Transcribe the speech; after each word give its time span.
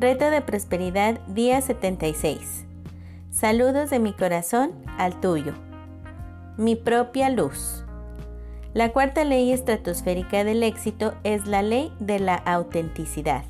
Reto 0.00 0.30
de 0.30 0.40
Prosperidad, 0.40 1.20
día 1.26 1.60
76. 1.60 2.64
Saludos 3.30 3.90
de 3.90 3.98
mi 3.98 4.14
corazón 4.14 4.72
al 4.96 5.20
tuyo. 5.20 5.52
Mi 6.56 6.74
propia 6.74 7.28
luz. 7.28 7.84
La 8.72 8.92
cuarta 8.92 9.24
ley 9.24 9.52
estratosférica 9.52 10.42
del 10.42 10.62
éxito 10.62 11.12
es 11.22 11.46
la 11.46 11.60
ley 11.60 11.92
de 12.00 12.18
la 12.18 12.36
autenticidad. 12.36 13.44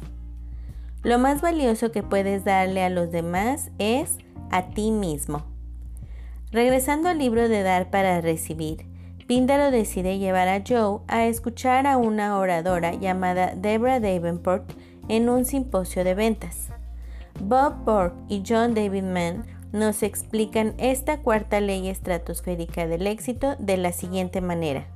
Lo 1.05 1.21
más 1.21 1.41
valioso 1.41 1.93
que 1.93 2.03
puedes 2.03 2.43
darle 2.43 2.83
a 2.83 2.91
los 2.91 3.13
demás 3.13 3.71
es 3.79 4.19
a 4.51 4.71
ti 4.71 4.91
mismo. 4.91 5.45
Regresando 6.51 7.11
al 7.11 7.19
libro 7.19 7.49
de 7.49 7.63
Dar 7.63 7.91
para 7.91 8.21
Recibir, 8.21 8.87
Píndaro 9.29 9.71
decide 9.71 10.19
llevar 10.19 10.49
a 10.49 10.65
Joe 10.67 10.99
a 11.07 11.27
escuchar 11.27 11.87
a 11.87 11.97
una 11.97 12.37
oradora 12.37 12.93
llamada 12.95 13.55
Deborah 13.55 14.01
Davenport 14.01 14.69
en 15.11 15.29
un 15.29 15.45
simposio 15.45 16.05
de 16.05 16.15
ventas. 16.15 16.69
Bob 17.41 17.85
Borg 17.85 18.15
y 18.29 18.45
John 18.47 18.75
David 18.75 19.03
Mann 19.03 19.45
nos 19.73 20.05
explican 20.05 20.75
esta 20.79 21.19
cuarta 21.19 21.61
ley 21.61 21.89
estratosférica 21.89 22.87
del 22.87 23.09
éxito 23.09 23.57
de 23.59 23.77
la 23.77 23.91
siguiente 23.91 24.41
manera. 24.41 24.87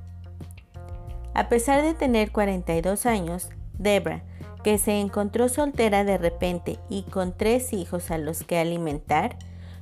A 1.33 1.49
pesar 1.49 1.81
de 1.81 1.93
tener 1.93 2.31
42 2.31 3.05
años, 3.05 3.49
Debra, 3.77 4.23
que 4.63 4.77
se 4.77 5.01
encontró 5.01 5.49
soltera 5.49 6.05
de 6.05 6.17
repente 6.17 6.79
y 6.89 7.03
con 7.03 7.35
tres 7.35 7.73
hijos 7.73 8.09
a 8.09 8.17
los 8.17 8.43
que 8.43 8.57
alimentar, 8.57 9.37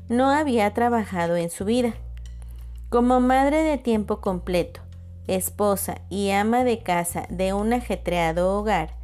no 0.09 0.31
había 0.31 0.73
trabajado 0.73 1.37
en 1.37 1.51
su 1.51 1.63
vida. 1.63 1.93
Como 2.89 3.19
madre 3.19 3.61
de 3.61 3.77
tiempo 3.77 4.19
completo, 4.19 4.81
esposa 5.27 6.01
y 6.09 6.31
ama 6.31 6.63
de 6.63 6.79
casa 6.79 7.27
de 7.29 7.53
un 7.53 7.71
ajetreado 7.71 8.57
hogar, 8.57 9.02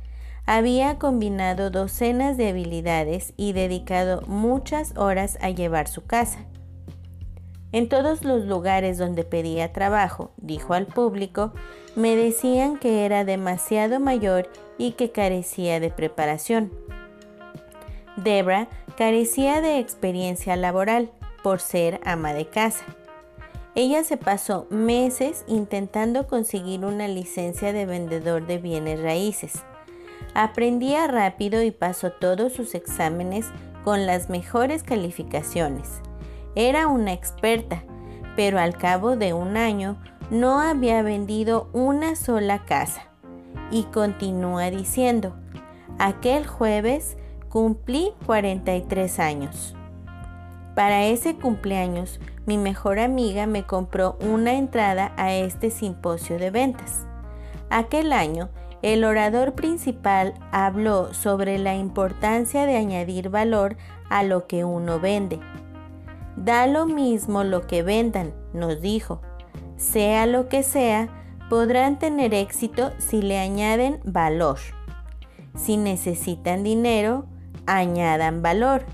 había 0.51 0.97
combinado 0.97 1.69
docenas 1.69 2.35
de 2.35 2.49
habilidades 2.49 3.33
y 3.37 3.53
dedicado 3.53 4.23
muchas 4.25 4.97
horas 4.97 5.37
a 5.41 5.51
llevar 5.51 5.87
su 5.87 6.07
casa. 6.07 6.39
En 7.71 7.87
todos 7.87 8.23
los 8.23 8.45
lugares 8.45 8.97
donde 8.97 9.23
pedía 9.23 9.73
trabajo, 9.73 10.31
dijo 10.37 10.73
al 10.73 10.87
público, 10.87 11.53
me 11.95 12.15
decían 12.15 12.79
que 12.79 13.05
era 13.05 13.25
demasiado 13.25 13.99
mayor 13.99 14.49
y 14.79 14.93
que 14.93 15.11
carecía 15.11 15.79
de 15.79 15.91
preparación. 15.91 16.73
Debra 18.17 18.69
carecía 18.97 19.61
de 19.61 19.77
experiencia 19.77 20.55
laboral 20.55 21.11
por 21.43 21.59
ser 21.59 22.01
ama 22.03 22.33
de 22.33 22.47
casa. 22.47 22.85
Ella 23.75 24.03
se 24.03 24.17
pasó 24.17 24.65
meses 24.71 25.45
intentando 25.45 26.25
conseguir 26.25 26.85
una 26.85 27.07
licencia 27.07 27.71
de 27.71 27.85
vendedor 27.85 28.47
de 28.47 28.57
bienes 28.57 28.99
raíces 28.99 29.63
Aprendía 30.33 31.07
rápido 31.07 31.61
y 31.63 31.71
pasó 31.71 32.11
todos 32.11 32.53
sus 32.53 32.75
exámenes 32.75 33.47
con 33.83 34.05
las 34.05 34.29
mejores 34.29 34.83
calificaciones. 34.83 36.01
Era 36.55 36.87
una 36.87 37.13
experta, 37.13 37.83
pero 38.35 38.59
al 38.59 38.77
cabo 38.77 39.15
de 39.15 39.33
un 39.33 39.57
año 39.57 39.97
no 40.29 40.59
había 40.59 41.01
vendido 41.01 41.69
una 41.73 42.15
sola 42.15 42.65
casa. 42.65 43.03
Y 43.71 43.83
continúa 43.85 44.69
diciendo, 44.69 45.35
aquel 45.97 46.45
jueves 46.45 47.17
cumplí 47.49 48.13
43 48.25 49.19
años. 49.19 49.75
Para 50.75 51.05
ese 51.05 51.35
cumpleaños, 51.35 52.19
mi 52.45 52.57
mejor 52.57 52.99
amiga 52.99 53.47
me 53.47 53.65
compró 53.65 54.17
una 54.21 54.53
entrada 54.53 55.13
a 55.17 55.33
este 55.33 55.71
simposio 55.71 56.37
de 56.39 56.51
ventas. 56.51 57.05
Aquel 57.69 58.13
año 58.13 58.49
el 58.81 59.03
orador 59.03 59.53
principal 59.53 60.33
habló 60.51 61.13
sobre 61.13 61.57
la 61.57 61.75
importancia 61.75 62.65
de 62.65 62.77
añadir 62.77 63.29
valor 63.29 63.75
a 64.09 64.23
lo 64.23 64.47
que 64.47 64.63
uno 64.63 64.99
vende. 64.99 65.39
Da 66.37 66.67
lo 66.67 66.85
mismo 66.85 67.43
lo 67.43 67.67
que 67.67 67.83
vendan, 67.83 68.33
nos 68.53 68.81
dijo. 68.81 69.21
Sea 69.75 70.25
lo 70.25 70.47
que 70.47 70.63
sea, 70.63 71.09
podrán 71.49 71.99
tener 71.99 72.33
éxito 72.33 72.91
si 72.97 73.21
le 73.21 73.37
añaden 73.37 73.99
valor. 74.05 74.59
Si 75.57 75.75
necesitan 75.75 76.63
dinero, 76.63 77.25
añadan 77.65 78.41
valor. 78.41 78.85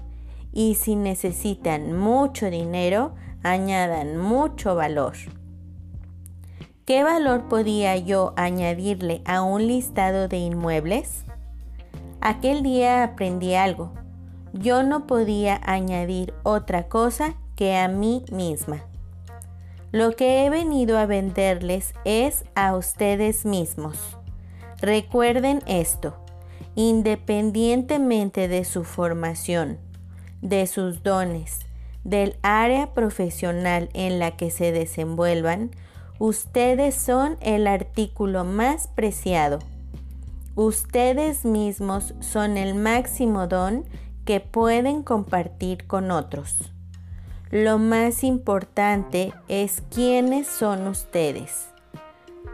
Y 0.51 0.75
si 0.75 0.95
necesitan 0.95 1.95
mucho 1.95 2.49
dinero, 2.49 3.13
añadan 3.43 4.17
mucho 4.17 4.73
valor. 4.73 5.13
¿Qué 6.85 7.03
valor 7.03 7.45
podía 7.49 7.97
yo 7.97 8.33
añadirle 8.35 9.23
a 9.25 9.41
un 9.41 9.65
listado 9.65 10.27
de 10.27 10.37
inmuebles? 10.37 11.23
Aquel 12.21 12.61
día 12.61 13.03
aprendí 13.03 13.55
algo. 13.55 13.91
Yo 14.53 14.83
no 14.83 15.07
podía 15.07 15.59
añadir 15.63 16.35
otra 16.43 16.87
cosa 16.87 17.33
que 17.55 17.75
a 17.75 17.87
mí 17.87 18.23
misma. 18.31 18.83
Lo 19.91 20.15
que 20.15 20.45
he 20.45 20.51
venido 20.51 20.99
a 20.99 21.07
venderles 21.07 21.95
es 22.05 22.45
a 22.53 22.75
ustedes 22.75 23.45
mismos. 23.45 23.97
Recuerden 24.79 25.63
esto, 25.65 26.15
independientemente 26.75 28.47
de 28.47 28.63
su 28.63 28.83
formación, 28.83 29.79
de 30.43 30.67
sus 30.67 31.01
dones, 31.01 31.61
del 32.03 32.37
área 32.43 32.93
profesional 32.93 33.89
en 33.93 34.19
la 34.19 34.37
que 34.37 34.51
se 34.51 34.71
desenvuelvan, 34.71 35.71
Ustedes 36.19 36.95
son 36.95 37.37
el 37.41 37.67
artículo 37.67 38.45
más 38.45 38.87
preciado. 38.87 39.59
Ustedes 40.55 41.43
mismos 41.43 42.13
son 42.21 42.55
el 42.55 42.73
máximo 42.73 43.47
don 43.47 43.83
que 44.23 44.39
pueden 44.39 45.03
compartir 45.03 45.85
con 45.87 46.11
otros. 46.11 46.71
Lo 47.51 47.79
más 47.79 48.23
importante 48.23 49.33
es 49.49 49.83
quiénes 49.93 50.47
son 50.47 50.87
ustedes. 50.87 51.67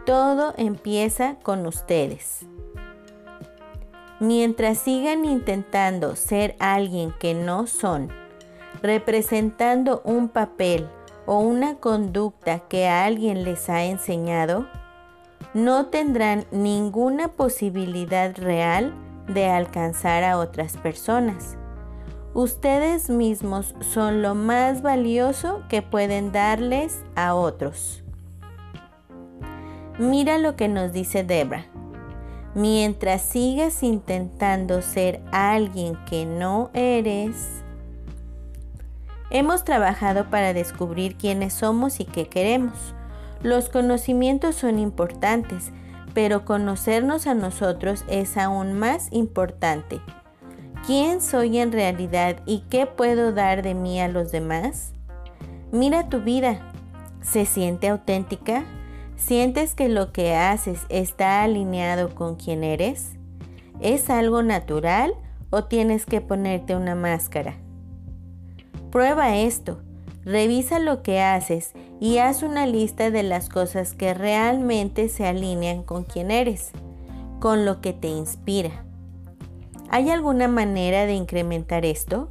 Todo 0.06 0.54
empieza 0.56 1.36
con 1.44 1.64
ustedes. 1.64 2.40
Mientras 4.18 4.78
sigan 4.78 5.24
intentando 5.24 6.16
ser 6.16 6.56
alguien 6.58 7.14
que 7.20 7.34
no 7.34 7.68
son, 7.68 8.08
representando 8.82 10.02
un 10.04 10.28
papel 10.28 10.88
o 11.26 11.38
una 11.38 11.76
conducta 11.76 12.60
que 12.60 12.88
alguien 12.88 13.44
les 13.44 13.68
ha 13.68 13.84
enseñado, 13.84 14.66
no 15.54 15.86
tendrán 15.86 16.46
ninguna 16.50 17.28
posibilidad 17.28 18.34
real 18.36 18.94
de 19.28 19.46
alcanzar 19.46 20.24
a 20.24 20.38
otras 20.38 20.76
personas. 20.76 21.56
Ustedes 22.34 23.10
mismos 23.10 23.74
son 23.80 24.22
lo 24.22 24.34
más 24.34 24.80
valioso 24.80 25.62
que 25.68 25.82
pueden 25.82 26.32
darles 26.32 27.02
a 27.14 27.34
otros. 27.34 28.02
Mira 29.98 30.38
lo 30.38 30.56
que 30.56 30.68
nos 30.68 30.92
dice 30.92 31.24
Debra. 31.24 31.66
Mientras 32.54 33.22
sigas 33.22 33.82
intentando 33.82 34.80
ser 34.82 35.20
alguien 35.30 35.96
que 36.06 36.24
no 36.24 36.70
eres, 36.72 37.62
Hemos 39.34 39.64
trabajado 39.64 40.28
para 40.28 40.52
descubrir 40.52 41.16
quiénes 41.16 41.54
somos 41.54 42.00
y 42.00 42.04
qué 42.04 42.26
queremos. 42.26 42.94
Los 43.42 43.70
conocimientos 43.70 44.56
son 44.56 44.78
importantes, 44.78 45.72
pero 46.12 46.44
conocernos 46.44 47.26
a 47.26 47.32
nosotros 47.32 48.04
es 48.08 48.36
aún 48.36 48.74
más 48.74 49.08
importante. 49.10 50.02
¿Quién 50.86 51.22
soy 51.22 51.56
en 51.56 51.72
realidad 51.72 52.42
y 52.44 52.64
qué 52.68 52.84
puedo 52.84 53.32
dar 53.32 53.62
de 53.62 53.72
mí 53.72 54.02
a 54.02 54.08
los 54.08 54.32
demás? 54.32 54.92
Mira 55.70 56.10
tu 56.10 56.20
vida. 56.20 56.60
¿Se 57.22 57.46
siente 57.46 57.88
auténtica? 57.88 58.64
¿Sientes 59.16 59.74
que 59.74 59.88
lo 59.88 60.12
que 60.12 60.34
haces 60.36 60.84
está 60.90 61.42
alineado 61.42 62.14
con 62.14 62.36
quién 62.36 62.64
eres? 62.64 63.12
¿Es 63.80 64.10
algo 64.10 64.42
natural 64.42 65.14
o 65.48 65.64
tienes 65.64 66.04
que 66.04 66.20
ponerte 66.20 66.76
una 66.76 66.94
máscara? 66.94 67.56
Prueba 68.92 69.34
esto, 69.36 69.78
revisa 70.22 70.78
lo 70.78 71.02
que 71.02 71.22
haces 71.22 71.72
y 71.98 72.18
haz 72.18 72.42
una 72.42 72.66
lista 72.66 73.10
de 73.10 73.22
las 73.22 73.48
cosas 73.48 73.94
que 73.94 74.12
realmente 74.12 75.08
se 75.08 75.26
alinean 75.26 75.82
con 75.82 76.04
quien 76.04 76.30
eres, 76.30 76.72
con 77.40 77.64
lo 77.64 77.80
que 77.80 77.94
te 77.94 78.08
inspira. 78.08 78.84
¿Hay 79.88 80.10
alguna 80.10 80.46
manera 80.46 81.06
de 81.06 81.14
incrementar 81.14 81.86
esto? 81.86 82.28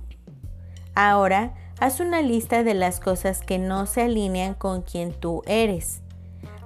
Ahora, 0.94 1.56
haz 1.80 2.00
una 2.00 2.22
lista 2.22 2.64
de 2.64 2.76
las 2.76 3.00
cosas 3.00 3.42
que 3.42 3.58
no 3.58 3.88
se 3.88 4.04
alinean 4.04 4.54
con 4.54 4.84
quien 4.84 5.14
tú 5.14 5.42
eres. 5.48 6.02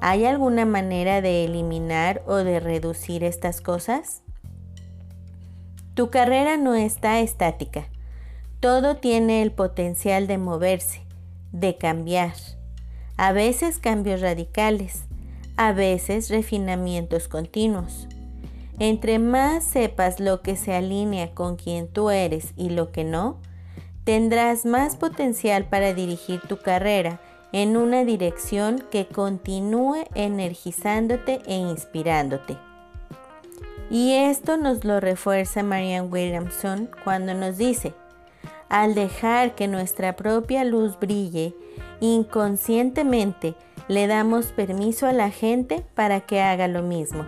¿Hay 0.01 0.25
alguna 0.25 0.65
manera 0.65 1.21
de 1.21 1.45
eliminar 1.45 2.21
o 2.27 2.35
de 2.35 2.59
reducir 2.59 3.23
estas 3.23 3.61
cosas? 3.61 4.23
Tu 5.93 6.09
carrera 6.09 6.57
no 6.57 6.75
está 6.75 7.21
estática. 7.21 7.87
Todo 8.65 8.95
tiene 8.95 9.43
el 9.43 9.51
potencial 9.51 10.25
de 10.25 10.39
moverse, 10.39 11.03
de 11.51 11.77
cambiar. 11.77 12.33
A 13.15 13.31
veces 13.31 13.77
cambios 13.77 14.21
radicales, 14.21 15.03
a 15.55 15.71
veces 15.71 16.31
refinamientos 16.31 17.27
continuos. 17.27 18.07
Entre 18.79 19.19
más 19.19 19.63
sepas 19.65 20.19
lo 20.19 20.41
que 20.41 20.55
se 20.55 20.73
alinea 20.73 21.35
con 21.35 21.57
quien 21.57 21.87
tú 21.87 22.09
eres 22.09 22.53
y 22.55 22.71
lo 22.71 22.91
que 22.91 23.03
no, 23.03 23.37
tendrás 24.03 24.65
más 24.65 24.95
potencial 24.95 25.65
para 25.65 25.93
dirigir 25.93 26.41
tu 26.41 26.57
carrera 26.57 27.21
en 27.51 27.77
una 27.77 28.03
dirección 28.03 28.83
que 28.89 29.05
continúe 29.05 30.05
energizándote 30.15 31.39
e 31.45 31.53
inspirándote. 31.53 32.57
Y 33.91 34.13
esto 34.13 34.57
nos 34.57 34.83
lo 34.85 34.99
refuerza 34.99 35.61
Marianne 35.61 36.09
Williamson 36.09 36.89
cuando 37.03 37.35
nos 37.35 37.59
dice, 37.59 37.93
al 38.69 38.95
dejar 38.95 39.55
que 39.55 39.67
nuestra 39.67 40.15
propia 40.15 40.63
luz 40.63 40.99
brille, 40.99 41.55
inconscientemente 41.99 43.55
le 43.87 44.07
damos 44.07 44.47
permiso 44.47 45.07
a 45.07 45.13
la 45.13 45.29
gente 45.29 45.85
para 45.93 46.21
que 46.21 46.41
haga 46.41 46.67
lo 46.67 46.81
mismo. 46.81 47.25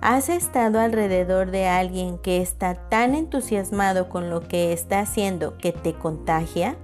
¿Has 0.00 0.28
estado 0.28 0.78
alrededor 0.78 1.50
de 1.50 1.66
alguien 1.66 2.18
que 2.18 2.40
está 2.40 2.74
tan 2.74 3.14
entusiasmado 3.14 4.08
con 4.08 4.30
lo 4.30 4.40
que 4.40 4.72
está 4.72 5.00
haciendo 5.00 5.56
que 5.58 5.72
te 5.72 5.94
contagia? 5.94 6.76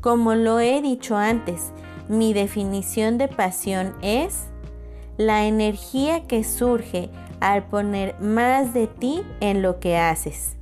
Como 0.00 0.34
lo 0.34 0.60
he 0.60 0.82
dicho 0.82 1.16
antes, 1.16 1.72
mi 2.08 2.32
definición 2.32 3.18
de 3.18 3.28
pasión 3.28 3.94
es 4.02 4.48
la 5.16 5.46
energía 5.46 6.26
que 6.26 6.44
surge 6.44 7.08
al 7.40 7.64
poner 7.64 8.18
más 8.20 8.74
de 8.74 8.88
ti 8.88 9.22
en 9.40 9.62
lo 9.62 9.80
que 9.80 9.96
haces. 9.96 10.57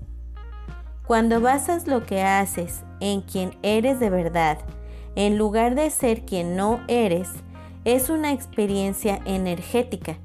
Cuando 1.07 1.41
basas 1.41 1.87
lo 1.87 2.05
que 2.05 2.23
haces 2.23 2.83
en 2.99 3.21
quien 3.21 3.57
eres 3.63 4.01
de 4.01 4.11
verdad, 4.11 4.59
en 5.15 5.39
lugar 5.39 5.77
de 5.77 5.89
ser 5.91 6.25
quien 6.25 6.57
no 6.57 6.81
eres, 6.89 7.31
es 7.85 8.11
una 8.11 8.33
experiencia 8.33 9.21
energética 9.25 10.19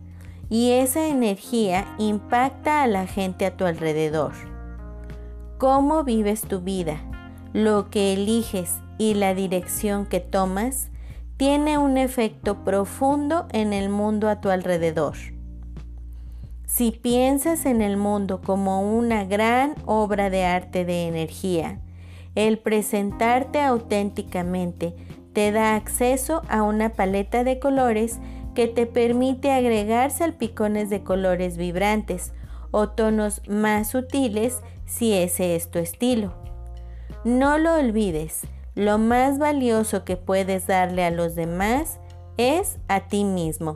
y 0.50 0.72
esa 0.72 1.08
energía 1.08 1.86
impacta 2.00 2.82
a 2.82 2.88
la 2.88 3.06
gente 3.06 3.46
a 3.46 3.56
tu 3.56 3.66
alrededor. 3.66 4.34
Cómo 5.60 6.04
vives 6.04 6.42
tu 6.42 6.62
vida, 6.62 6.98
lo 7.54 7.92
que 7.92 8.14
eliges 8.14 8.80
y 8.98 9.14
la 9.14 9.36
dirección 9.36 10.08
que 10.08 10.20
tomas 10.20 10.90
tiene 11.38 11.78
un 11.78 11.98
efecto 11.98 12.64
profundo 12.64 13.48
en 13.52 13.74
el 13.74 13.90
mundo 13.90 14.30
a 14.30 14.42
tu 14.42 14.50
alrededor. 14.50 15.16
Si 16.74 16.92
piensas 16.92 17.66
en 17.66 17.82
el 17.82 17.98
mundo 17.98 18.40
como 18.40 18.82
una 18.98 19.26
gran 19.26 19.76
obra 19.86 20.30
de 20.30 20.46
arte 20.46 20.86
de 20.86 21.06
energía, 21.06 21.82
el 22.34 22.60
presentarte 22.60 23.60
auténticamente 23.60 24.96
te 25.34 25.52
da 25.52 25.76
acceso 25.76 26.44
a 26.48 26.64
una 26.64 26.94
paleta 26.94 27.44
de 27.44 27.60
colores 27.60 28.20
que 28.56 28.70
te 28.70 28.86
permite 28.86 29.52
agregar 29.52 30.12
salpicones 30.12 30.90
de 30.90 31.04
colores 31.04 31.58
vibrantes 31.58 32.32
o 32.72 32.88
tonos 32.88 33.42
más 33.50 33.90
sutiles 33.90 34.62
si 34.86 35.12
ese 35.12 35.58
es 35.58 35.72
tu 35.72 35.80
estilo. 35.80 36.34
No 37.26 37.58
lo 37.58 37.76
olvides, 37.76 38.44
lo 38.76 38.98
más 38.98 39.40
valioso 39.40 40.06
que 40.06 40.16
puedes 40.16 40.68
darle 40.68 41.04
a 41.04 41.12
los 41.12 41.36
demás 41.36 42.00
es 42.38 42.78
a 42.88 43.08
ti 43.08 43.26
mismo. 43.26 43.76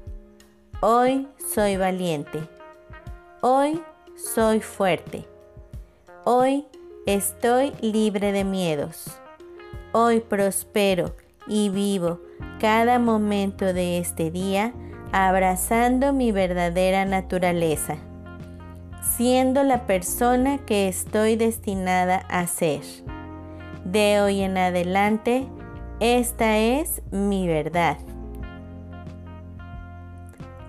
hoy 0.83 1.27
soy 1.53 1.77
valiente, 1.77 2.41
hoy 3.41 3.79
soy 4.15 4.61
fuerte, 4.61 5.27
hoy 6.23 6.65
estoy 7.05 7.71
libre 7.81 8.31
de 8.31 8.43
miedos. 8.43 9.05
Hoy 9.93 10.21
prospero 10.21 11.13
y 11.47 11.69
vivo 11.69 12.19
cada 12.59 12.97
momento 12.97 13.73
de 13.73 13.99
este 13.99 14.31
día 14.31 14.73
abrazando 15.11 16.13
mi 16.13 16.31
verdadera 16.31 17.05
naturaleza, 17.05 17.97
siendo 19.17 19.61
la 19.63 19.85
persona 19.85 20.57
que 20.65 20.87
estoy 20.87 21.35
destinada 21.35 22.17
a 22.29 22.47
ser. 22.47 22.81
De 23.85 24.19
hoy 24.21 24.41
en 24.41 24.57
adelante, 24.57 25.45
esta 25.99 26.57
es 26.57 27.03
mi 27.11 27.47
verdad. 27.47 27.97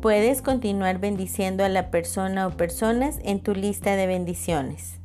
Puedes 0.00 0.40
continuar 0.40 0.98
bendiciendo 0.98 1.62
a 1.62 1.68
la 1.68 1.90
persona 1.90 2.46
o 2.46 2.52
personas 2.52 3.18
en 3.22 3.40
tu 3.40 3.54
lista 3.54 3.96
de 3.96 4.06
bendiciones. 4.06 4.98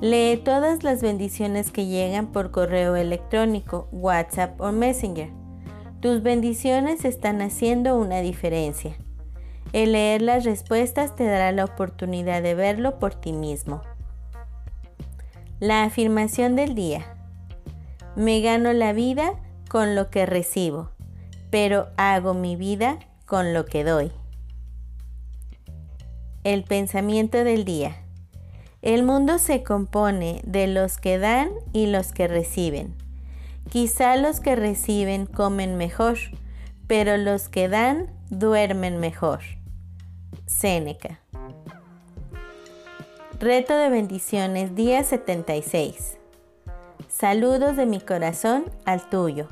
Lee 0.00 0.40
todas 0.42 0.84
las 0.84 1.02
bendiciones 1.02 1.70
que 1.70 1.84
llegan 1.84 2.28
por 2.28 2.50
correo 2.50 2.96
electrónico, 2.96 3.86
WhatsApp 3.92 4.58
o 4.58 4.72
Messenger. 4.72 5.28
Tus 6.00 6.22
bendiciones 6.22 7.04
están 7.04 7.42
haciendo 7.42 7.98
una 7.98 8.20
diferencia. 8.20 8.96
El 9.74 9.92
leer 9.92 10.22
las 10.22 10.44
respuestas 10.44 11.14
te 11.14 11.24
dará 11.24 11.52
la 11.52 11.66
oportunidad 11.66 12.42
de 12.42 12.54
verlo 12.54 12.98
por 12.98 13.14
ti 13.14 13.34
mismo. 13.34 13.82
La 15.60 15.84
afirmación 15.84 16.56
del 16.56 16.74
día. 16.74 17.04
Me 18.16 18.40
gano 18.40 18.72
la 18.72 18.94
vida 18.94 19.34
con 19.68 19.94
lo 19.94 20.08
que 20.08 20.24
recibo, 20.24 20.90
pero 21.50 21.88
hago 21.98 22.32
mi 22.32 22.56
vida 22.56 22.98
con 23.26 23.54
lo 23.54 23.64
que 23.64 23.84
doy. 23.84 24.12
El 26.44 26.64
pensamiento 26.64 27.44
del 27.44 27.64
día. 27.64 27.96
El 28.82 29.02
mundo 29.02 29.38
se 29.38 29.62
compone 29.62 30.42
de 30.44 30.66
los 30.66 30.98
que 30.98 31.18
dan 31.18 31.50
y 31.72 31.86
los 31.86 32.12
que 32.12 32.28
reciben. 32.28 32.94
Quizá 33.70 34.16
los 34.16 34.40
que 34.40 34.56
reciben 34.56 35.26
comen 35.26 35.76
mejor, 35.76 36.18
pero 36.86 37.16
los 37.16 37.48
que 37.48 37.68
dan 37.68 38.10
duermen 38.28 38.98
mejor. 38.98 39.40
Séneca. 40.46 41.20
Reto 43.40 43.74
de 43.74 43.88
bendiciones 43.88 44.74
día 44.74 45.02
76. 45.02 46.18
Saludos 47.08 47.76
de 47.76 47.86
mi 47.86 48.00
corazón 48.00 48.64
al 48.84 49.08
tuyo. 49.08 49.48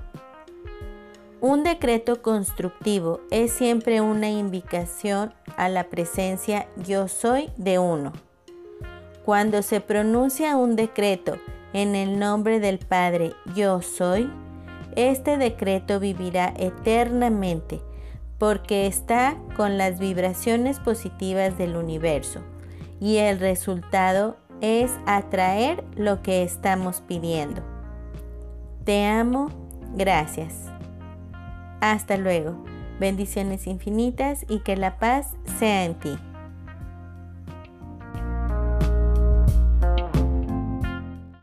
Un 1.43 1.65
decreto 1.65 2.23
constructivo 2.23 3.21
es 3.33 3.51
siempre 3.51 4.01
una 4.01 4.31
invitación 4.31 5.35
a 5.57 5.69
la 5.69 5.91
presencia 5.91 6.69
yo 6.87 7.09
soy 7.09 7.51
de 7.57 7.81
uno. 7.81 8.13
Cuando 9.25 9.63
se 9.63 9.81
pronuncia 9.81 10.57
un 10.57 10.77
decreto 10.77 11.39
en 11.73 11.97
el 11.97 12.21
nombre 12.21 12.61
del 12.61 12.79
Padre 12.79 13.33
yo 13.57 13.83
soy, 13.83 14.31
este 14.95 15.37
decreto 15.37 15.99
vivirá 15.99 16.55
eternamente 16.57 17.81
porque 18.39 18.87
está 18.87 19.37
con 19.57 19.79
las 19.79 19.99
vibraciones 19.99 20.79
positivas 20.79 21.59
del 21.59 21.75
universo 21.75 22.39
y 23.01 23.17
el 23.17 23.41
resultado 23.41 24.37
es 24.61 24.93
atraer 25.07 25.83
lo 25.97 26.23
que 26.23 26.45
estamos 26.45 27.01
pidiendo. 27.01 27.63
Te 28.85 29.07
amo, 29.07 29.51
gracias. 29.97 30.72
Hasta 31.83 32.17
luego. 32.17 32.65
Bendiciones 33.01 33.67
infinitas 33.67 34.47
y 34.49 34.61
que 34.61 34.77
la 34.77 35.01
paz 35.01 35.35
sea 35.59 35.85
en 35.85 35.99
ti. 35.99 36.17